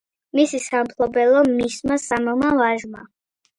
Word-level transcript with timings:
მისი 0.37 0.61
სამფლობელო 0.67 1.45
მისმა 1.61 2.01
სამმა 2.07 2.53
ვაჟმა. 2.65 3.07